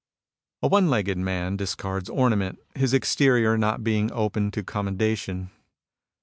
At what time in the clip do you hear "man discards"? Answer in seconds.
1.19-2.09